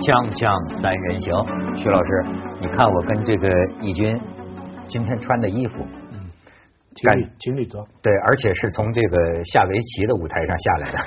[0.00, 0.48] 锵锵
[0.80, 1.28] 三人行，
[1.76, 2.24] 徐老师，
[2.58, 3.46] 你看我跟这个
[3.82, 4.18] 义军
[4.88, 6.24] 今天穿的衣服，嗯，
[6.96, 10.98] 情侣情侣装，对，而且是从这个下围棋的舞台上下来的。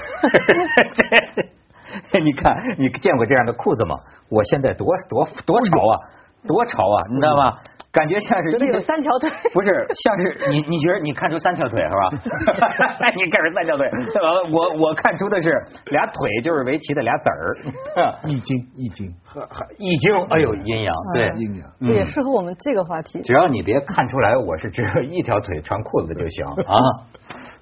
[2.21, 3.95] 你看，你见过这样的裤子吗？
[4.29, 5.97] 我现在多多多潮啊，
[6.45, 7.57] 多潮啊，你知道吗？
[7.93, 9.69] 感觉像是觉得有三条腿，不是
[10.03, 12.09] 像是你你觉得你看出三条腿是吧？
[13.15, 13.87] 你看出三条腿，
[14.51, 15.51] 我我看出的是
[15.91, 19.13] 俩腿就是围棋的俩子儿， 易经易经
[19.77, 23.21] 易经，哎呦阴阳对阴阳也适合我们这个话题。
[23.21, 26.75] 只要你别看出来我是只有一条腿穿裤子就行 啊。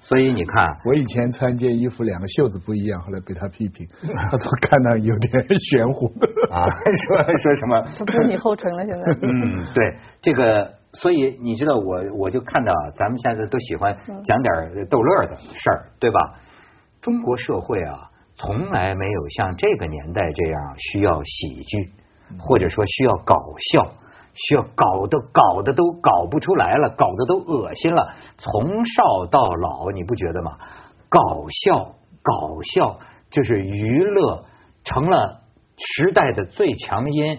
[0.04, 6.06] 所以你看，我以前穿件衣服两个袖子不一样，后来被他批评， 他说看到有点玄乎
[6.50, 6.66] 啊，
[7.06, 7.80] 说 说什么？
[8.04, 9.04] 不是你后唇了，现在。
[9.22, 16.18] 嗯，对，这个，所以你知道我，我就看到咱们现在都喜欢讲点逗乐的事儿，对吧？
[17.00, 21.92] 中国社会啊，从来没有像这个年代这样需要喜剧，
[22.40, 23.36] 或者说需要搞
[23.72, 23.94] 笑。
[24.34, 28.14] 需要搞的搞的都搞不出来了，搞得都恶心了。
[28.38, 30.52] 从少到老，你不觉得吗？
[31.08, 31.20] 搞
[31.64, 32.98] 笑，搞笑，
[33.30, 34.44] 就是娱乐
[34.84, 35.42] 成了
[35.76, 37.38] 时代的最强音。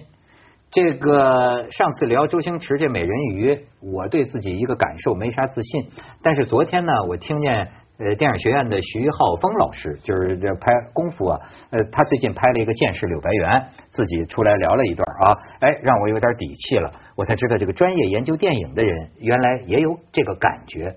[0.72, 5.90] 这个上次聊周星驰这美人鱼，我对自己一个感受没啥自信。
[6.22, 7.72] 但是昨天呢，我听见。
[8.00, 13.50] 呃，电影学院的徐浩峰老师就是这拍功夫啊，呃，他最近拍了一个《剑士柳白猿》，
[13.92, 20.96] 自己出来聊了一段啊，哎，让我有点底气了，我才知道这个专业研究电影的人原来也有这个感觉。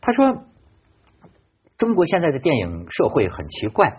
[0.00, 0.44] 他说，
[1.76, 3.96] 中国现在的电影社会很奇怪，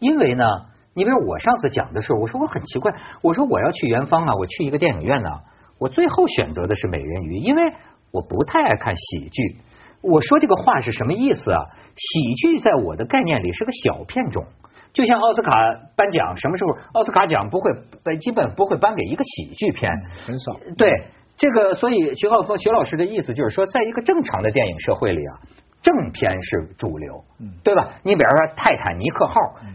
[0.00, 0.44] 因为呢，
[0.92, 5.30] 你比如我上次讲的时候，我说我很奇怪，我说我要去元芳啊，我去一个电影院呢，
[5.78, 7.62] 我最后选择的是美人鱼，因为
[8.10, 9.56] 我不太爱看喜剧。
[10.02, 11.60] 我说这个话是什么意思啊？
[11.96, 14.44] 喜剧在我的概念里是个小片种，
[14.92, 15.50] 就像奥斯卡
[15.96, 17.72] 颁奖，什么时候奥斯卡奖不会，
[18.18, 19.90] 基本不会颁给一个喜剧片，
[20.26, 20.58] 很少。
[20.76, 20.90] 对
[21.36, 25.40] 这个，所以徐浩峰徐老师的意思就是说，在一个正常的电影社会里啊，
[25.82, 27.24] 正片是主流，
[27.64, 27.90] 对吧？
[28.02, 29.34] 你比方说《泰坦尼克号》，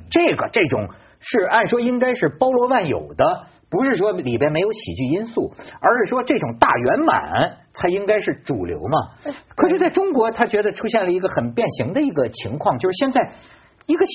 [0.10, 0.88] 这个这种
[1.20, 3.48] 是按说应该是包罗万有的。
[3.72, 5.50] 不是说里边没有喜剧因素，
[5.80, 9.34] 而是说这种大圆满才应该是主流嘛。
[9.56, 13.32] 可是在中国，他觉得出现了一个很变形的一个情况，就是现在
[13.86, 14.12] 一个喜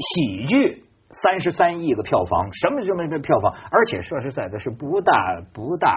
[0.00, 5.12] 喜剧三十三亿个票房，什么什么的票房，而且说实在的，是不大
[5.52, 5.90] 不大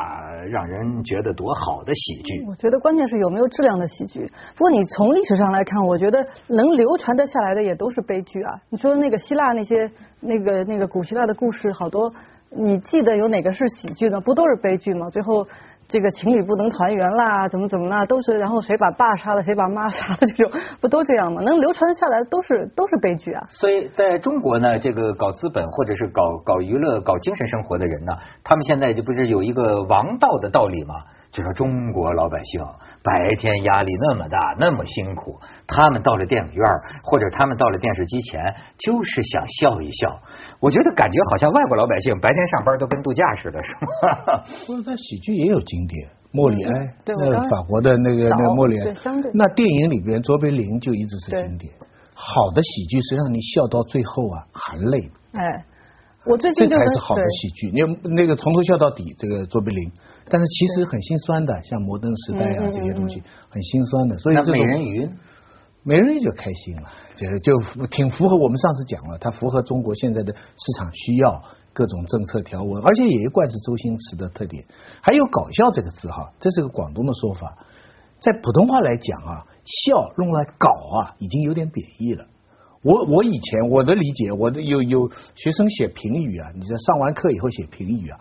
[0.49, 2.43] 让人觉得多好的喜剧。
[2.49, 4.25] 我觉得关键是有没有质量的喜剧。
[4.57, 8.53] 不过你从历史上来看，我觉得能流传得下来的也都是悲剧啊。
[8.71, 12.11] 你说那个希腊那些那个那个古希腊的故事，好多。
[12.55, 14.19] 你记得有哪个是喜剧呢？
[14.21, 15.09] 不都是悲剧吗？
[15.09, 15.47] 最后
[15.87, 21.41] 这个情侣不能团圆啦，怎么怎么啦，都是然后谁把爸杀了，谁把妈杀了，这种不都这样吗？
[21.41, 23.43] 能流传下来都是都是悲剧啊。
[23.49, 30.95] 所以在中国呢，这个搞资本或者是搞搞娱乐、搞精神生活的人呢，他们现在就不是有一个王道的道理吗？
[31.33, 32.61] 就说中国老百姓
[33.01, 36.63] 白天压力那么大，那么辛苦，他们到了电影院
[37.03, 38.39] 或者他们到了电视机前，
[38.77, 40.21] 就是想笑一笑。
[40.59, 44.43] 我觉得感觉好像外国老百姓白天上班都跟度假似的，是吗？
[44.67, 46.71] 不是，他喜剧也有经典，莫里埃，
[47.07, 48.93] 那法国的那个那莫里埃，
[49.33, 51.73] 那电影里边卓别林就一直是经典。
[52.13, 55.09] 好的喜剧是让你笑到最后啊，含泪。
[55.33, 55.65] 哎，
[56.27, 57.71] 我最近这才是好的喜剧。
[57.71, 57.81] 你
[58.13, 59.91] 那个从头笑到底，这个卓别林。
[60.29, 65.09] 但是其实很心酸的，像《摩登时代》啊这些东西很心酸的，所以这美人鱼，
[65.83, 74.63] 美人鱼就开心了，就就挺符合我们上次讲了，它符合中国现在的市场需要，各种政策条文，而且也一贯是周星驰的特点。
[75.01, 77.57] 还有搞笑这个字哈，这是个广东的说法，
[78.19, 82.25] 在普通话来讲啊，笑用来搞啊，已经有点贬义了。
[82.81, 88.19] 我我以前我的理解，我的有有学生写评语啊，你在上完课以后写评语啊，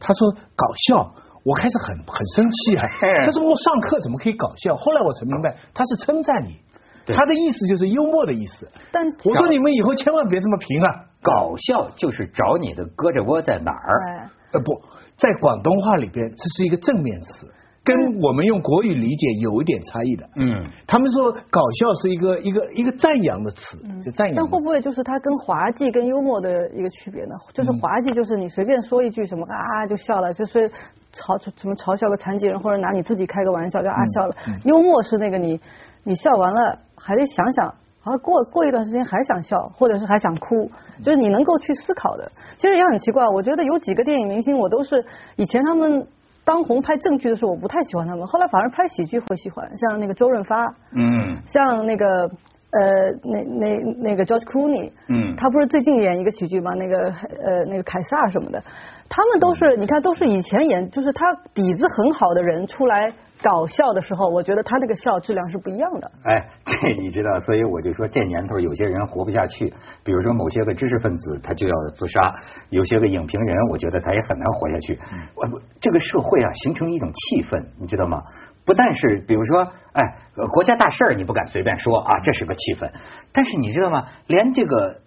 [0.00, 1.14] 他说搞笑。
[1.44, 2.82] 我开始很很生气啊！
[3.24, 4.74] 他说我上课怎么可以搞笑？
[4.76, 6.56] 后来我才明白，他是称赞你，
[7.06, 8.66] 他的意思就是幽默的意思。
[8.90, 11.04] 但我说你们以后千万别这么评啊！
[11.22, 14.30] 搞笑就是找你的胳肢窝在哪儿？
[14.52, 14.80] 呃不
[15.16, 17.52] 在广东话里边，这是一个正面词。
[17.84, 24.34] 跟我们用国语理解有一点差异的，嗯，他们说搞笑是一个一个一个赞扬的词，就赞扬。
[24.34, 27.34] 但会不会就是它跟滑稽跟幽默的一个区别呢？
[27.52, 30.70] 就是滑稽就是你随便说一句什么啊就笑了，就是
[31.12, 34.34] 嘲什么嘲笑个残疾人或者拿你自己开个玩笑就啊笑了。
[34.64, 35.60] 幽默是那个你
[36.04, 37.66] 你笑完了还得想想，
[38.00, 40.70] 好像过过一段时间还想笑，或者是还想哭，
[41.02, 42.32] 就是你能够去思考的。
[42.56, 45.04] 其实也很奇怪，我觉得有几个电影明星我都是
[45.36, 46.06] 以前他们。
[46.44, 48.26] 当红拍正剧的时候，我不太喜欢他们。
[48.26, 52.06] 后来反而拍喜剧会喜欢，像那个周润发，嗯，像那个
[52.70, 56.72] 呃，那那那个 George Clooney，嗯他不是最近演一个喜剧吗？
[56.74, 58.62] 那个呃那个凯撒什么的，
[59.08, 63.12] 他们都是你看都是以前演就是他底子很好的人出来
[63.44, 66.10] 搞笑的时候，我觉得他那个笑质量是不一样的。
[66.24, 69.70] 哎， 这你知道，所以我就说这年头有些人活不下去，
[70.02, 72.34] 比如说某些个知识分子他就要自杀，
[72.70, 74.98] 有些个影评人我觉得他也很难活下去。
[75.36, 78.22] 我不这个社会啊形成一种气氛，你知道吗？
[78.64, 80.02] 不但是比如说，哎，
[80.36, 82.90] 呃国家大事儿你不敢随便说啊，这是个气氛。
[83.30, 84.06] 但是你知道吗？
[84.26, 85.00] 连这个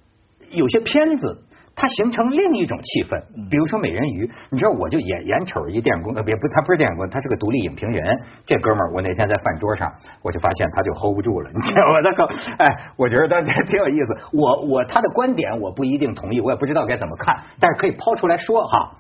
[0.52, 1.44] 有些片子。
[1.80, 3.22] 它形成另一种气氛，
[3.52, 8.04] 比如说美人鱼，你知道我就眼眼瞅一电影工，呃，别不，他不是电影工，他是个独立影评人。
[8.48, 9.94] 这哥们儿，我那天在饭桌上，
[10.24, 12.02] 我就发现他就 hold 不住了，你知道吗？
[12.02, 12.26] 他说，
[12.58, 12.66] 哎，
[12.98, 14.18] 我觉得他这挺有意思。
[14.34, 18.96] 我我他的观点我不一定同意，我也不知道该怎么看，但是可以抛出来说哈。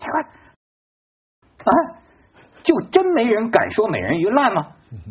[0.00, 0.18] 他说，
[1.64, 1.70] 啊，
[2.62, 4.66] 就真没人敢说美人鱼烂吗？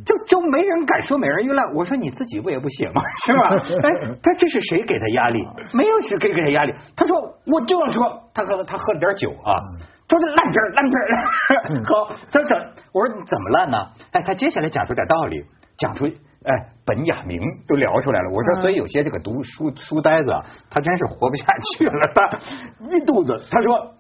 [0.06, 1.74] 就就没人敢说美人鱼烂。
[1.74, 3.02] 我说你自己不也不写吗？
[3.26, 3.50] 是吧？
[3.82, 5.44] 哎，他这是谁给他压力？
[5.74, 6.74] 没有谁给给他压力。
[6.96, 7.18] 他说
[7.48, 9.58] 我就要说，他喝他喝了点酒啊，
[10.08, 11.84] 他说烂片儿烂片儿。
[11.84, 12.58] 好，他说怎
[12.94, 13.78] 我说你怎么烂呢？
[14.12, 15.44] 哎，他接下来讲出点道理，
[15.78, 16.54] 讲出哎
[16.86, 18.30] 本雅明都聊出来了。
[18.32, 21.46] 我说所以有些这个读书书呆子啊，他真是活不下
[21.78, 23.36] 去了，他一肚子。
[23.50, 23.96] 他说。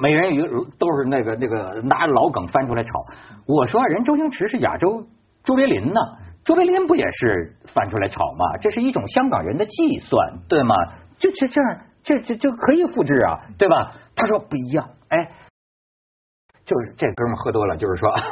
[0.00, 0.42] 美人鱼
[0.78, 2.90] 都是那个那个拿老梗翻出来炒。
[3.46, 5.06] 我说人周星驰是亚洲
[5.44, 6.00] 周别林呢，
[6.44, 8.56] 周别林不也是翻出来炒吗？
[8.60, 10.74] 这是一种香港人的计算，对吗？
[11.18, 11.60] 就这这，
[12.02, 13.92] 这这就可以复制啊，对吧？
[14.16, 15.30] 他说不一样，哎，
[16.64, 18.22] 就是这哥们喝多了，就是说，啊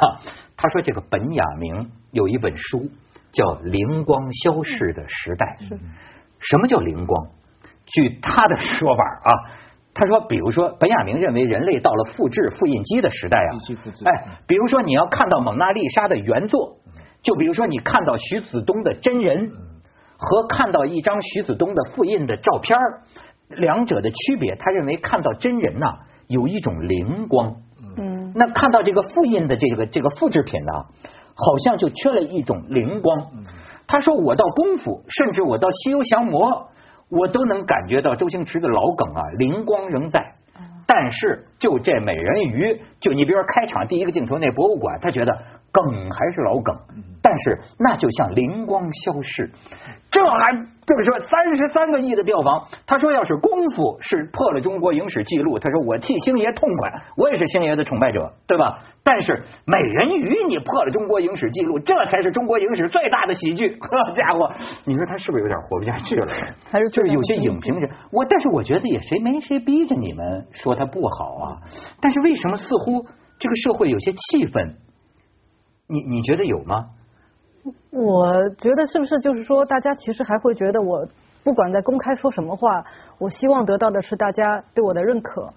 [0.57, 2.89] 他说这个本雅明有一本书
[3.31, 5.57] 叫《灵光消逝的时代》，
[6.39, 7.27] 什么叫灵光？
[7.85, 9.31] 据他的说法啊。
[9.99, 13.51] 他说，比如说，本雅明认为人类到了复制复印机的时代啊，
[14.05, 16.77] 哎，比如说你要看到蒙娜丽莎的原作，
[17.21, 19.51] 就比如说你看到徐子东的真人
[20.15, 22.79] 和看到一张徐子东的复印的照片
[23.49, 25.97] 两者的区别，他认为看到真人呐
[26.27, 27.57] 有一种灵光，
[27.97, 30.71] 嗯，那看到这个复印的这个这个复制品呢，
[31.35, 33.27] 好像就缺了一种灵光。
[33.85, 36.68] 他说，我到功夫，甚至我到西游降魔。
[37.09, 40.35] 我都能感觉到周星驰的老梗啊，灵光仍在。
[40.85, 45.31] 但是就这美人鱼，就你比如说开场第一个镜头那博物馆，他觉得
[45.71, 46.75] 梗还是老梗，
[47.21, 49.51] 但是那就像灵光消逝。
[50.09, 58.79] 这还就是说三十三个亿的票房，他说要是功夫是破了中国影史记录，他说我替星爷痛快，我也是星爷的崇拜者，对吧？
[59.03, 63.77] 但是美人鱼你破了中国影史记录，这才是中国影史最大的喜剧。
[63.79, 64.49] 好家伙，
[64.85, 66.27] 你说他是不是有点活不下去了？
[66.71, 71.48] 他是就是有些影评人，我但是我觉得也谁没谁逼着你们说他不好啊。
[72.01, 73.05] 但是为什么似乎
[73.37, 74.75] 这个社会有些气氛？
[75.87, 76.89] 你你觉得有吗？
[77.91, 81.07] 我觉得是不是就是说，大家其实还会觉得我
[81.43, 82.85] 不管在公开说什么话，
[83.17, 85.53] 我希望得到的是大家对我的认可。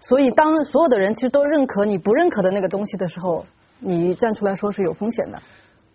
[0.00, 3.46] 所以当所有的人其实都认可你不认可的那个东西的时候，
[3.78, 5.40] 你站出来说是有风险的。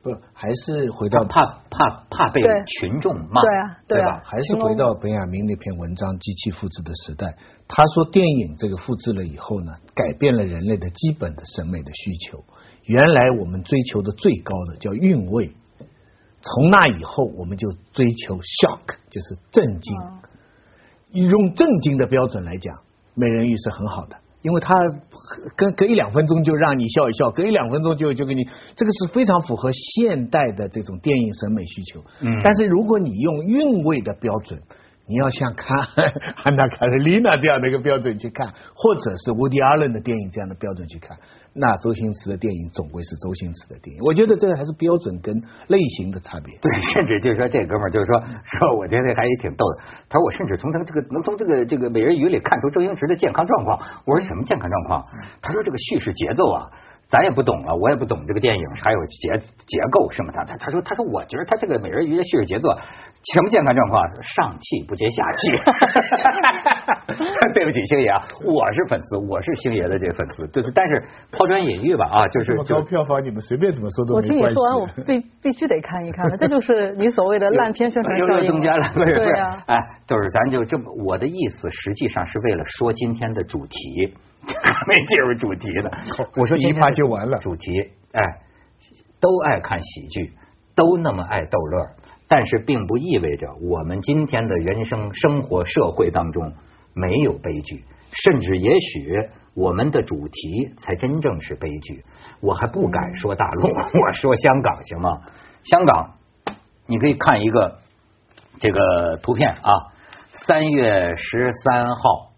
[0.08, 4.22] 不，还是回到怕怕怕被群众骂，对啊，对吧？
[4.24, 7.28] 还是回到本雅明那篇文章《机器复制的时代》，
[7.68, 12.44] 他说电影这个复制了以后呢，改变了人类的基本的审美的需求。
[12.84, 15.52] 原来我们追求的最高的叫韵味，
[16.42, 19.96] 从那以后我们就追求 shock，就是震惊。
[21.12, 22.80] 用震惊的标准来讲，
[23.14, 24.74] 美人鱼是很好的，因为他
[25.56, 28.44] 隔隔一两分钟就让你笑一笑，隔一两分钟就就给你，
[28.76, 32.00] 这个是非常符合现代的这种电影审美需求。
[32.22, 34.58] 嗯，但是如果你用韵味的标准。
[35.08, 35.78] 你要像看
[36.44, 41.18] 安娜卡列尼娜这样的一个标准去看，或者是伍迪·阿伦的电影这样的标准去看，
[41.54, 44.04] 那周星驰的电影总归是周星驰的电影。
[44.04, 45.34] 我觉得这个还是标准跟
[45.68, 46.58] 类型的差别。
[46.62, 49.84] 对，甚至就是说这哥们儿就是说说，我觉得还也挺逗的。
[50.10, 53.80] 他说我甚至从他这个能从这个这个美人鱼里看出周星驰的健康状况。
[54.06, 55.08] 我说什么健康状况？
[55.42, 56.68] 他说这个叙事节奏啊。
[57.10, 60.44] 咱也不懂啊，我也不懂这个电影还有结结构什么的。
[60.46, 62.70] 他他说他说我觉得他这个美人鱼的叙事节奏
[63.34, 64.04] 什么健康状况？
[64.22, 65.52] 上气不接下气。
[67.54, 70.46] 对不起星爷啊，我是粉丝，我是星爷的这个粉丝。
[70.48, 76.36] 对对，但是抛砖引玉吧啊，就是高票房你们随便怎么说都我听你说完，我必必须得看一看了。
[76.38, 78.46] 这就是你所谓的 烂片宣传效应。
[78.46, 79.64] 增加了，不是对啊。
[79.68, 84.14] 哎，就是咱就这么，我的意思实际上是为了说今天的主题。
[84.48, 85.92] 还 没进入主题呢，
[86.36, 87.38] 我说一趴就完了。
[87.40, 88.22] 主题，哎，
[89.20, 90.34] 都爱看喜剧，
[90.76, 91.88] 都那么爱逗乐，
[92.28, 96.54] 但是并不意味着我们今天的人生、生活、社会当中
[96.94, 102.04] 没有悲剧，甚至也许我们的主题才真正是悲剧。
[102.40, 105.22] 我还不敢说大陆， 我说香港行吗？
[105.64, 106.14] 香港
[106.86, 107.80] 你可以看一个
[108.60, 109.92] 这个图片啊，
[110.32, 112.32] 三月十三号，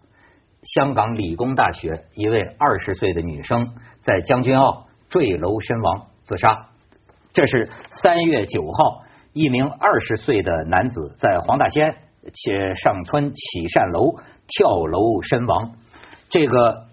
[0.62, 6.66] 香港理工大学一位二十岁的女生在将军澳坠楼身亡自杀。
[7.32, 9.02] 这是三月九号，
[9.32, 11.94] 一名二十岁的男子在黄大仙
[12.34, 15.72] 且上村启善楼跳楼身亡。
[16.28, 16.86] 这个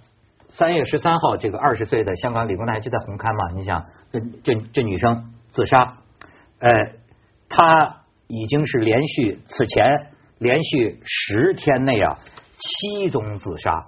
[0.50, 3.56] 三月十三号，这个二十岁的香港理工大学就在红磡嘛？
[3.56, 5.98] 你想，这这这女生自杀，
[6.60, 6.72] 呃，
[7.50, 10.08] 她已经是连续此前
[10.40, 12.20] 连续十天内啊
[12.58, 13.88] 七宗自杀，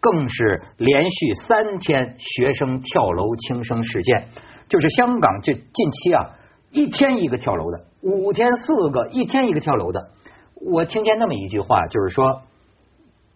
[0.00, 4.28] 更是连续三天学生跳楼轻生事件。
[4.68, 6.30] 就是香港这近期啊，
[6.70, 10.10] 一天一个跳楼的，五天四个，一天一个跳楼的。
[10.54, 12.42] 我听见那么一句话，就是说，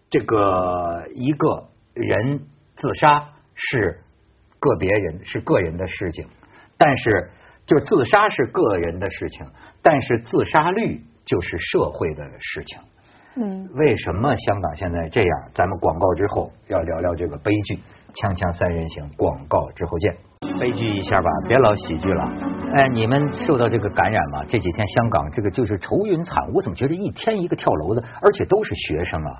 [0.09, 2.41] 这个一个人
[2.75, 4.01] 自杀是
[4.59, 6.27] 个别人是个人的事情，
[6.77, 7.29] 但是
[7.67, 9.45] 就自杀是个人的事情，
[9.81, 12.79] 但是自杀率就是社会的事情。
[13.37, 15.43] 嗯，为什么香港现在这样？
[15.53, 17.75] 咱们广告之后要聊聊这个悲剧，
[18.13, 20.17] 《锵锵三人行》广告之后见。
[20.59, 22.23] 悲剧一下吧，别老喜剧了。
[22.73, 24.43] 哎，你们受到这个感染吗？
[24.49, 29.31] 这几天香港这个就是愁云惨雾，我怎么觉得一天一个跳楼的，而且都是学生啊？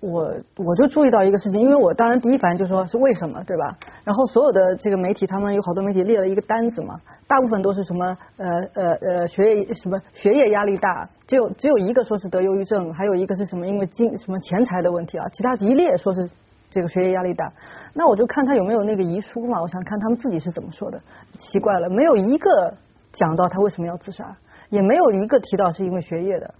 [0.00, 3.76] 我我就注意到一个事情，因为我当然第一反应就说是为什么，对吧？
[4.04, 16.28] 然后所有的这个媒体，他们有好多媒体列了一个单子嘛，大部分都是什么呃呃呃学业什么学业压力大，只有只有一个说是得忧郁症，还有一个是什么因为金什么钱财的问题啊，其他一列说是。
[16.68, 17.50] 这个学业压力大，
[17.94, 19.62] 那我就看他有没有那个遗书嘛。
[19.62, 20.98] 我想看他们自己是怎么说的。
[21.38, 22.74] 奇怪了，没有一个
[23.12, 24.36] 讲到他为什么要自杀，
[24.68, 26.54] 也没有一个提到是因为学业的。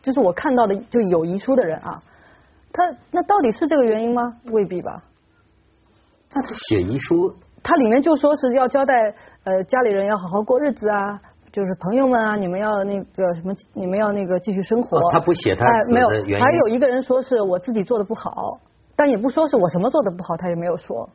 [0.00, 2.02] 就是我看到的就有遗书的人啊，
[2.72, 4.34] 他那到底是这个原因吗？
[4.52, 5.02] 未必吧。
[6.34, 8.94] 那他写遗书，他里面就说是要交代
[9.44, 11.20] 呃家里人要好好过日子啊，
[11.52, 14.98] 就是朋友们啊，你们要那个什么，你们要那个继续生活。
[15.12, 16.08] 他不写他没有，
[16.40, 18.58] 还有一个人说是我自己做的不好。
[18.94, 21.08] 但也不说是我什么做的不好，他也没有说，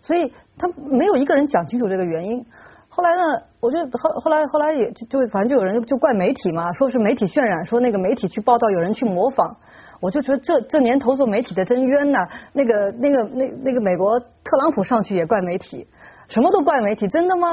[0.00, 2.44] 所以他没有一个人讲清楚这个原因。
[2.88, 9.56] 后来呢，我就后后来后来也就反正就有人就怪媒体嘛，说是媒体渲染，说那个媒体去报道，有人去模仿。
[10.02, 12.18] 我就觉得这这年头做媒体的真冤呐！
[12.52, 15.86] 那个那个那那个美国特朗普上去也怪媒体，
[16.28, 17.48] 什么都怪媒体，真的吗？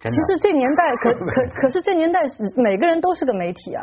[0.00, 2.20] 其实这年代 可可可是这年代
[2.56, 3.82] 每个人都是个媒体啊！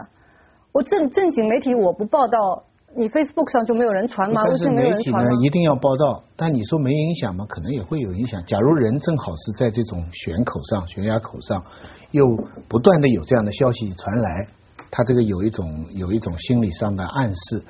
[0.71, 2.63] 我正正经媒体我不报道。
[2.93, 4.41] 你 Facebook 上就没有人传吗？
[4.43, 7.45] 但是媒体呢一定要报道，但你说没影响吗？
[7.47, 8.43] 可能也会有影响。
[8.43, 11.63] 假如人正好是在这种悬口上、悬崖口上，
[12.11, 12.27] 又
[12.67, 14.45] 不断的有这样的消息传来，
[14.91, 17.63] 他这个有一种有一种心理上的暗示。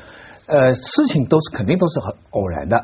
[0.52, 2.78] 呃，事情都是肯定都是很偶然的，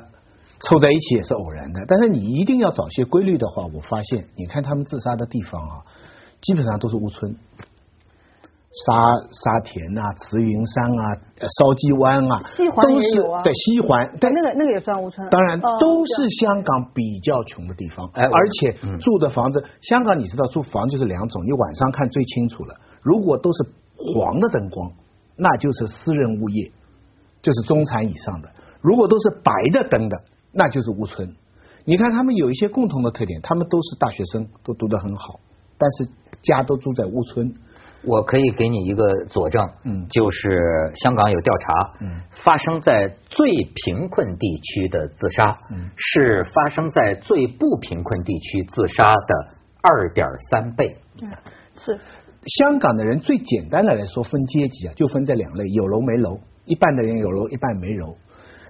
[0.61, 1.83] 凑在一起也是偶然的。
[1.87, 5.83] 但是你一定要找些规律的话，我发现，你看他们自杀的地方啊，
[6.41, 7.35] 基本上都是乌村。
[8.85, 8.93] 沙
[9.31, 11.15] 沙田呐，慈云山啊，
[11.57, 13.09] 烧鸡湾啊，西环都是
[13.43, 15.27] 对西环，对那个那个也算乌村。
[15.29, 22.75] 当然都是香港比较穷的地方，而且住的房子，香港你知道住房就是两种，你晚上看最清楚了。
[23.01, 23.63] 如果都是
[23.97, 24.91] 黄的灯光，
[25.37, 26.71] 那就是私人物业，
[27.47, 28.49] 就是中产以上的；
[28.81, 30.17] 如果都是白的灯的，
[30.51, 31.33] 那就是屋村。
[31.85, 35.39] 你看他们有一些共同的特点，他们都是大学生，都读得很好，
[35.77, 36.09] 但是
[36.41, 37.53] 家都住在屋村。
[38.03, 49.33] 我可以给你一个佐证，嗯，就是香港有调查，嗯，发生在最贫困地区的自杀，嗯，是发生在最不贫困地区自杀的
[49.81, 50.97] 二点三倍。
[51.21, 51.31] 嗯，
[51.79, 51.97] 是
[52.59, 58.15] 香港的人最简单的来说分阶级啊，就分这两类，有楼没楼，一半的人有楼，一半没楼。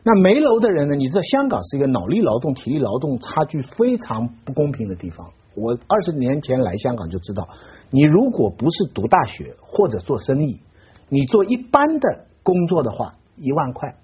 [0.04, 0.96] 那没楼的人呢？
[0.96, 5.32] 你知道香港是一个脑力劳动、体力劳动差距非常不公平的地方。
[5.54, 7.50] 我二十年前来香港就知道，
[7.90, 10.62] 你如果不是读大学或者做生意，
[11.10, 13.96] 你做一般的工作的话，一万块，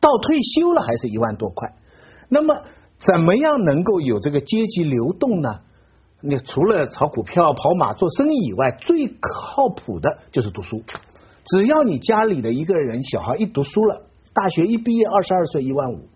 [0.00, 1.74] 到退休了还是一万多块。
[2.28, 2.62] 那么
[2.98, 5.60] 怎么样能够有这个阶级流动呢？
[6.22, 10.82] 你除了炒股票、跑马、做生意以外，最靠谱的就是读书。
[11.46, 14.02] 只要你家里的一个人小孩一读书了，
[14.34, 16.08] 大学一毕业，二十二岁一万五，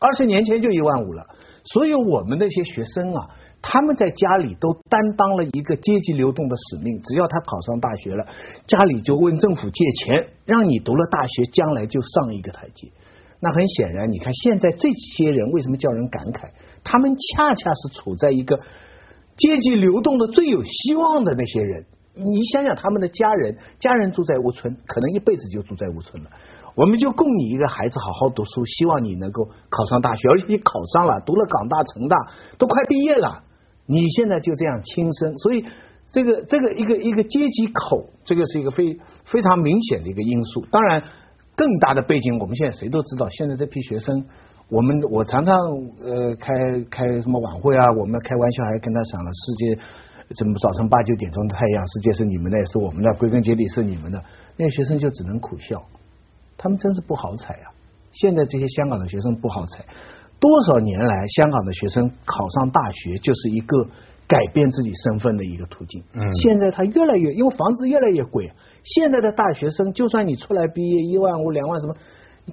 [0.00, 1.26] 二十年前就一万五了。
[1.64, 3.30] 所以我们那些学生啊。
[3.66, 7.00] 他们在家里都担当了一个阶级流动的使命。
[7.00, 8.26] 只要他考上大学了，
[8.66, 12.92] 家里就问政府借钱，让你读了大学，将来就上一个台阶。
[13.40, 16.50] 那很显然，你看现在这些人为什么叫人感慨？
[16.84, 18.60] 他们恰恰是处在一个
[19.38, 21.86] 阶级流动的最有希望的那些人。
[22.14, 26.30] 你想想，他们的家人，家人住在乌村，可能一辈子就住在乌村了。
[26.76, 32.16] 我们就供你一个孩子好好读书，希望你能够考上大学，而且你考上了，读了港大、城大，
[32.58, 33.42] 都快毕业了。
[33.86, 35.64] 你现在就这样轻生，所以
[36.10, 40.64] 这个这个一个一个阶级口，这个是一个非非常明显的一个因素。
[40.70, 41.02] 当然，
[41.54, 44.24] 更大的背景，我们现在谁都知道，现在这批学生，
[44.68, 45.56] 我们我常常
[46.00, 46.54] 呃开
[46.90, 49.82] 开什么晚会啊，我们开玩笑还跟他讲了，世界
[50.36, 54.22] 怎么早晨八九点钟的太阳，世界是你们的，也是我们的，归根结底是你们的。
[54.56, 55.82] 那些学生就只能苦笑，
[56.56, 57.72] 他们真是不好踩啊！
[58.12, 59.84] 现在这些香港的学生不好踩，
[60.38, 63.86] 多少年来香港的学生考上大学就是一个。
[64.26, 66.02] 改变自己身份的一个途径。
[66.14, 68.50] 嗯，现在他越来越，因为房子越来越贵。
[68.82, 71.94] 现在的大学生，就算你出来毕业一万五、两万什么，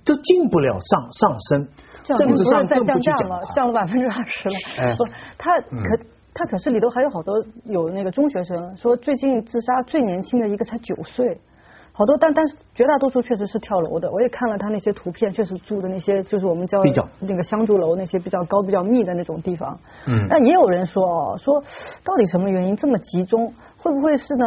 [0.04, 1.70] 都进不了上上升。
[2.04, 4.96] 政治上更不去讲了，降了百分之二十了。
[4.98, 5.06] 不，
[5.38, 11.40] 他可他可是里头还有好多有那个中学生，说最近自杀最年轻的一个才九岁。
[11.94, 14.10] 好多，但但是绝大多数确实是跳楼的。
[14.10, 16.82] 我也看了他那些图片，确实住的那些就是我们叫
[17.20, 19.78] 那个香烛楼那些比较高、比较密的那种地方。
[20.08, 20.26] 嗯。
[20.30, 21.62] 但也有人说哦，说
[22.06, 23.54] 到底什么原因这么集中？
[23.78, 24.46] 会不会是呢？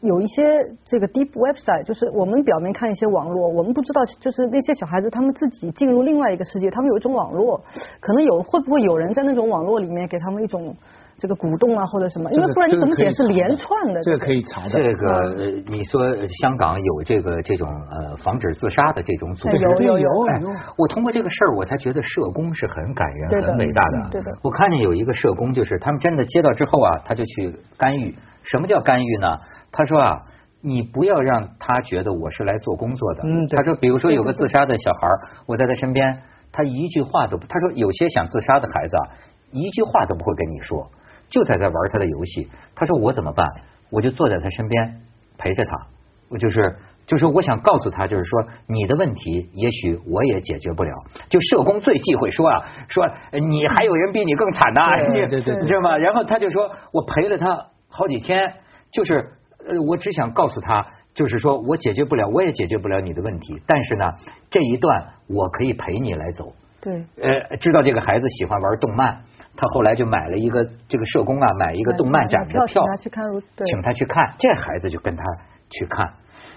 [0.00, 0.42] 有一些
[0.84, 7.62] 这个 deep website，就是我们表面看一些网络，我们不知道，就是那些小孩子他们自己进入另外一个世界，他们有一种网络，
[8.00, 10.74] 可能有会不会有人在那种网络里面给他们一种。
[11.20, 12.30] 这个鼓动啊，或者什么？
[12.32, 14.00] 因为不然你怎么解释连串的？
[14.00, 14.70] 这个可以查的。
[14.70, 15.36] 这个
[15.68, 19.58] 你说香港有这个这种呃防止自杀的这种组织？
[19.58, 20.08] 有有有。
[20.78, 24.08] 我通过这个事儿，我才觉得社工是很感人、很伟大的。
[24.10, 24.32] 对的。
[24.42, 28.16] 我看见有一个社工，就是他们真的接到之后啊，他就去干预。
[28.42, 29.38] 什么叫干预呢？
[29.70, 30.22] 他说啊，
[30.62, 33.24] 你不要让他觉得我是来做工作的。
[33.26, 33.46] 嗯。
[33.48, 35.08] 他说，比如说有个自杀的小孩，
[35.46, 37.46] 我在他身边，他一句话都不。
[37.46, 39.02] 他说，有些想自杀的孩子啊，
[39.50, 40.90] 一句话都不会跟你说。
[41.30, 43.46] 就在在玩他的游戏，他说我怎么办？
[43.90, 45.00] 我就坐在他身边
[45.38, 45.86] 陪着他，
[46.28, 50.92] 我就是就是我想告诉他，就是说你的问题也许我也解决不了。
[51.28, 53.04] 就社工最忌讳说啊，说
[53.50, 54.80] 你还有人比你更惨的，
[55.28, 55.96] 对对，你知道吗？
[55.96, 58.52] 然后他就说我陪了他好几天，
[58.92, 59.14] 就是
[59.66, 64.12] 呃我只想告诉他，就是说我解决不了，我也解决不了你的问题，但是呢
[64.50, 66.52] 这一段我可以陪你来走。
[66.80, 69.22] 对，呃，知道这个孩子喜欢玩动漫。
[69.56, 73.24] 他后来就买了一个这个社工啊，买一个动漫展的票，请他去看，
[73.64, 75.22] 请他去看，这孩子就跟他
[75.70, 76.14] 去看。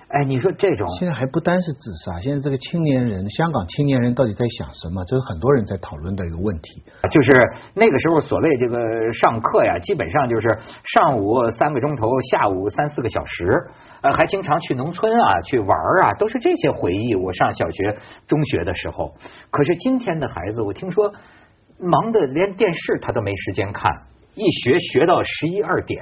[0.08, 5.04] 哎，你说这种现在还不单是自杀，现在这个青年人，香港青年人到底在想什么？
[5.06, 6.84] 这是很多人在讨论的一个问题。
[7.10, 7.32] 就是
[7.74, 8.78] 那个时候所谓这个
[9.12, 13.46] 上课呀，基本上就是上午三个钟头，下午三四个小时，
[14.04, 15.70] 呃，还经常去农村啊去玩
[16.04, 17.16] 啊，都是这些回忆。
[17.16, 19.16] 我上小学、中学的时候，
[19.50, 21.12] 可是今天的孩子，我听说。
[21.80, 23.92] 忙的连电视他都没时间看，
[24.36, 26.02] 一学学到十一二点，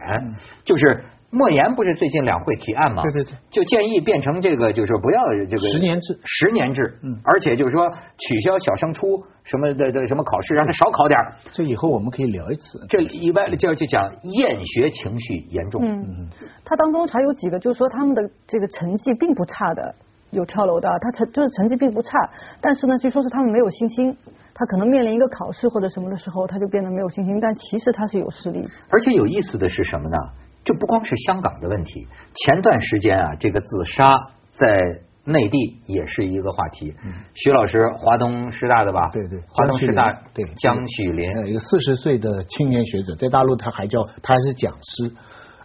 [0.64, 3.02] 就是莫言不是最近两会提案吗？
[3.04, 11.18] 对对对，就建议变成这个，就是不要这个十年制，十年制，嗯，而且就是说取消小升初什么的的什么考试，让他少考点
[11.54, 12.86] 这以后我们可以聊一次。
[12.90, 15.82] 这以外就就讲厌学情绪严重。
[15.86, 16.28] 嗯，
[16.66, 19.96] 他当中还有几个，就是说他们的这个成绩并不差的，
[20.32, 22.18] 有跳楼的，他成就是成绩并不差，
[22.60, 24.18] 但是呢，据说是他们没有信心。
[24.54, 27.40] 他可能面临一个考试或者什么的时候，他就变得没有信心。
[27.40, 28.68] 但其实他是有实力。
[28.90, 30.18] 而且有意思的是什么呢？
[30.64, 34.06] 这不光是香港的问题，前段时间啊，这个自杀
[34.54, 36.94] 在内地也是一个话题。
[37.34, 39.10] 徐老师，华东师大的吧？
[39.12, 45.12] 对对，华东师大对江旭林，一个四十岁的青年学者，在大陆他还叫他还是讲师，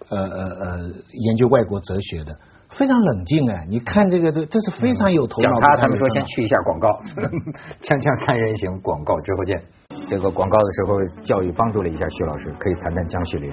[0.08, 0.78] 呃呃呃，
[1.12, 2.34] 研究外国哲学的。
[2.76, 5.50] 非常冷静哎，你看这个这这是非常有头脑。
[5.50, 6.88] 讲他，他们说先去一下广告，
[7.80, 9.62] 锵锵三人行广告之后见。
[10.06, 13.50] 这个广告的时候，教育帮助了一下徐老师，可以谈谈江绪林。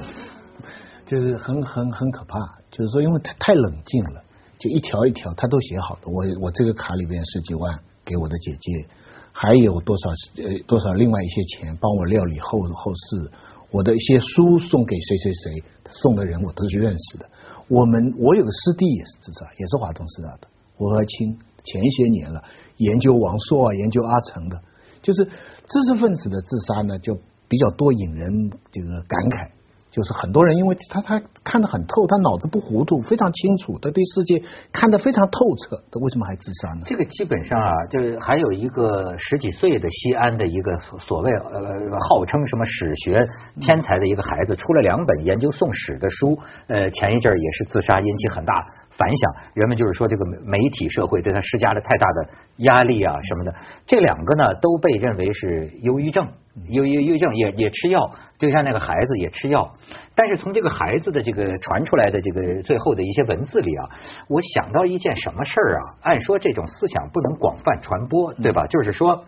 [1.06, 4.22] 就是很很很可怕，就是说因为他太冷静了，
[4.60, 6.02] 就一条一条他都写好的。
[6.08, 8.86] 我我这个卡里边十几万给我的姐姐，
[9.32, 10.10] 还有多少
[10.44, 13.32] 呃多少另外一些钱帮我料理后后事，
[13.72, 17.26] 我的一些书送给谁谁谁，送的人我都是认识的。
[17.67, 20.47] 我们我有个师弟也是自杀，也是华东师大的，
[20.78, 22.43] 我和亲前些年了，
[22.78, 24.62] 研究王朔啊，研究阿城的，
[25.02, 27.15] 就是知识分子的自杀呢，就
[27.47, 29.52] 比较多引人这个感慨。
[29.94, 36.82] 就是很多人，因为他他看得很透，他脑子不糊涂，非常清楚，他对世界看得非常透彻，他为什么还自杀呢？
[36.86, 43.24] 这个基本上啊，就是还有一个十几岁的西安的一个所谓呃号称什么史学
[43.62, 48.66] 天才的一个孩子，出了两本研究宋史的书，呃，前一阵也是自杀，引起很大。
[49.04, 53.54] 反响，人们就是说这个媒体社会对他施加了太大的压力啊什么的。
[53.86, 56.26] 这两个呢都被认为是忧郁症，
[56.70, 59.74] 忧忧郁症也也吃药，就像那个孩子也吃药。
[60.16, 63.89] 但是从这个孩子的这个传出来的这个最后的一些文字里啊，
[64.30, 65.84] 我想到一件什么事儿啊？
[66.04, 68.68] 按说这种思想不能广泛传播，对吧？
[68.68, 69.26] 就是说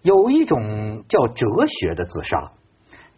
[0.00, 2.50] 有一种叫哲学的自杀，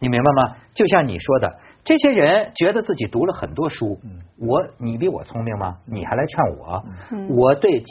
[0.01, 0.57] 你明白吗？
[0.75, 1.57] 就像你说的。
[1.88, 3.98] 这些人觉得自己读了很多书，
[4.38, 5.79] 我你比我聪明吗？
[5.87, 6.85] 你还来劝我？
[7.35, 7.83] 我对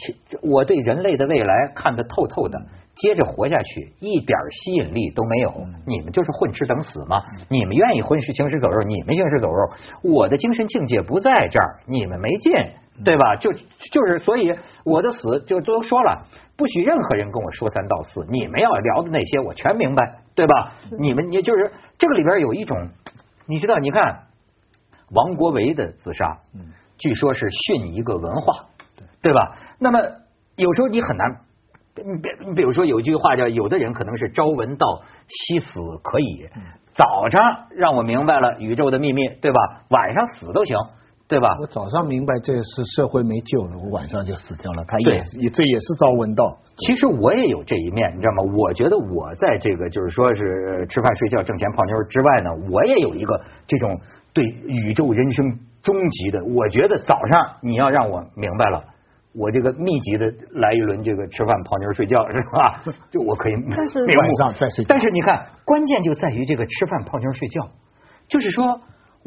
[0.44, 2.62] 我对人类的未来看得透透的，
[2.94, 5.52] 接着活下去一点吸引力都没有。
[5.88, 7.24] 你们就是混吃等死吗？
[7.50, 9.68] 你们愿意混吃行尸走肉，你们行尸走肉。
[10.04, 12.54] 我的精神境界不在这儿，你们没劲，
[13.04, 13.36] 对吧？
[13.38, 14.54] 就就是所以
[14.86, 16.22] 我的死就都说了，
[16.56, 18.24] 不许任何人跟我说三道四。
[18.30, 20.74] 你们要聊的那些我全明白，对吧？
[21.00, 22.78] 你们也就是这个里边有一种。
[23.48, 23.78] 你知道？
[23.78, 24.28] 你看
[25.12, 26.40] 王国维的自杀，
[26.98, 28.66] 据说是殉一个文化，
[29.22, 29.58] 对吧？
[29.80, 30.00] 那么
[30.56, 31.42] 有时候你很难，
[31.96, 36.50] 你比你比如说有一句话叫“有的人可能是朝闻道，夕死可以”，
[36.94, 39.60] 早上让我明白了宇宙的秘密，对吧？
[39.90, 40.78] 晚上死都行。
[41.28, 41.50] 对吧？
[41.60, 44.86] 我早上明白这是社会没救了，我晚上就死掉了。
[44.88, 46.58] 他也也这也是朝闻道。
[46.78, 48.54] 其实我也有这一面，你知道吗？
[48.56, 54.00] 我觉得我在这个就是说是吃饭睡觉挣钱泡妞之外呢，我也有一个这种
[54.34, 56.40] 对宇宙人生终极的。
[56.46, 58.82] 我觉得早上你要让我明白了，
[59.34, 62.84] 我这个密集的来一轮这个吃饭泡妞睡觉是吧？
[63.12, 64.86] 就我可以晚上再睡。
[64.88, 67.68] 但是你看，关键就在于这个吃饭泡妞睡觉，
[68.30, 68.80] 就是说。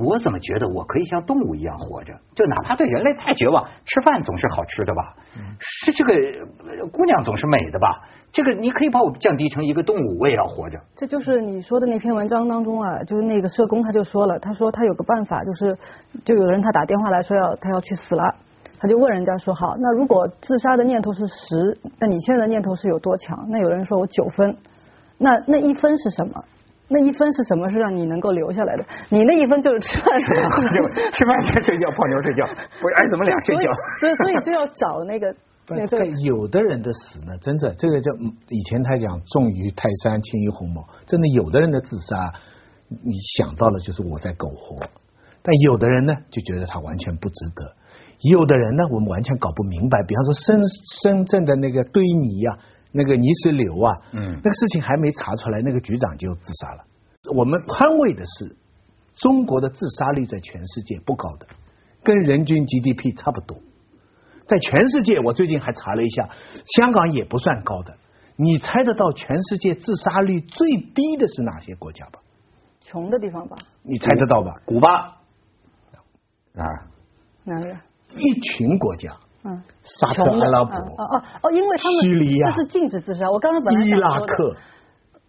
[0.03, 2.13] 我怎么觉得我可以像动物一样活着？
[2.35, 5.15] 就哪怕对人类太绝望，吃饭总是好吃的吧？
[5.59, 6.13] 是这个
[6.93, 8.01] 姑娘总是美的吧？
[8.33, 10.79] 这个你可以把我降低成一个动物，我也要活着。
[10.95, 15.77] 这就是你说的那篇文章当中啊，就是那个社工他就说了，他说他有个办法，就是
[16.25, 18.23] 就有人他打电话来说要他要去死了，
[18.79, 23.47] 他就问人家说好，那如果自杀的念头是十，那你现在的念头是有多强？
[23.49, 24.57] 那有人说我九分，
[25.19, 26.45] 那那一分是什么？
[26.91, 28.85] 那一分是什么是让你能够留下来的？
[29.09, 30.29] 你那一分就是吃饭， 就
[31.15, 32.45] 吃饭先睡觉，泡妞睡觉，
[32.83, 33.71] 不是 哎怎么俩睡觉？
[34.01, 35.35] 所以所以就要找那个。
[36.25, 38.11] 有的人的死呢，真的这个叫
[38.49, 40.85] 以前他讲重于泰山，轻于鸿毛。
[41.07, 42.35] 真的有的人的自杀，
[42.89, 44.83] 你想到了就是我在苟活，
[45.43, 47.77] 但有的人呢就觉得他完全不值得。
[48.33, 50.03] 有的人呢，我们完全搞不明白。
[50.03, 50.61] 比方说深
[51.03, 52.59] 深圳的那个堆泥呀。
[52.93, 56.85] 那个泥石流啊，嗯，那个事情还没查出来，那个局长就自杀了。
[57.35, 58.57] 我们宽慰的是，
[59.15, 61.47] 中国的自杀率在全世界不高的，
[62.03, 63.59] 跟人均 GDP 差不多。
[64.47, 66.29] 在全世界，我最近还查了一下，
[66.79, 67.97] 香港也不算高的。
[68.37, 72.21] 你猜得到全世界自杀率最低的是哪些国家吧？
[72.81, 73.57] 穷的地方吧？
[73.83, 74.55] 你猜得到吧？
[74.65, 75.19] 古巴
[76.53, 76.87] 哪儿？
[77.45, 77.73] 哪里？
[78.17, 79.17] 一群国家。
[79.43, 83.31] 嗯，沙特阿拉伯，哦哦哦，因为他们叙利亚这是禁止自杀。
[83.31, 84.55] 我刚刚本来伊拉克，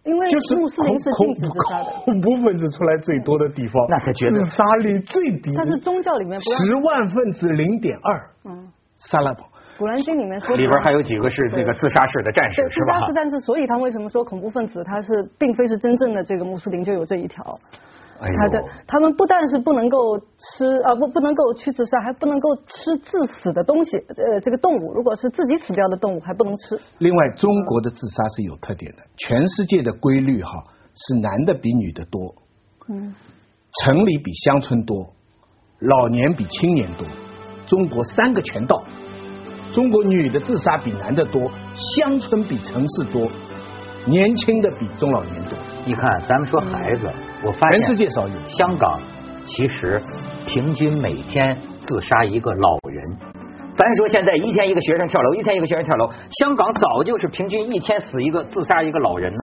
[0.04, 5.54] 因为穆斯林是禁止自杀的，恐怖分子出来最多的地方，那才觉得自杀率最低。
[5.54, 8.30] 他是宗教里面十万分之零点二。
[8.44, 9.46] 嗯，沙拉伯。
[9.78, 13.00] 古兰经里面说里边还有几个是那个自杀式的战士，是吧？
[13.00, 17.58] 自杀式战士，所以他为什么说恐怖分子他是并非是真正的这个穆斯林就有这一条。
[18.38, 23.96] 他的他们不但是不能够吃啊不不能够去自杀，还不能够吃致死的东西。
[23.96, 26.78] 呃，这个动物如果是自己死掉的动物，还不能吃。
[26.98, 30.50] 另外，中国的自杀是有特点的，全世界的规律哈
[30.94, 32.34] 是男的比女的多，
[32.88, 33.14] 嗯，
[33.82, 35.08] 城里比乡村多，
[35.80, 37.06] 老年比青年多，
[37.66, 38.82] 中国三个全到。
[39.74, 43.26] 中国女的自杀比男的多，乡村比城市多，
[44.06, 45.58] 年轻的比中老年多。
[45.86, 47.10] 你看，咱们说孩子。
[47.44, 49.00] 我发现全世界少有，香港
[49.44, 50.00] 其实
[50.46, 53.16] 平均每天自杀一个老人。
[53.74, 59.41] 咱说现在一天一个学生跳楼，一天一个学生跳楼，香港早就是平均一天死一个自杀一个老人呢。